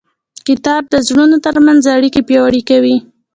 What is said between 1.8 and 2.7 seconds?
اړیکې پیاوړې